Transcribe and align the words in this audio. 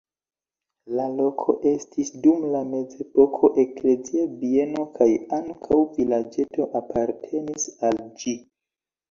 La 0.99 1.03
loko 1.17 1.53
estis 1.71 2.09
dum 2.23 2.47
la 2.55 2.61
mezepoko 2.69 3.51
eklezia 3.65 4.25
bieno 4.41 4.87
kaj 4.97 5.09
ankaŭ 5.41 5.79
vilaĝeto 6.01 6.69
apartenis 6.83 7.69
al 7.93 8.03
ĝi. 8.25 8.37